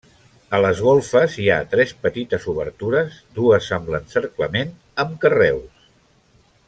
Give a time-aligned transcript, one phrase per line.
[0.57, 4.73] A les golfes hi ha tres petites obertures, dues amb l'encerclament
[5.05, 5.87] amb carreus.